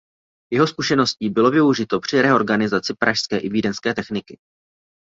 [0.53, 4.39] Jeho zkušeností bylo využito při reorganizaci pražské i vídeňské techniky.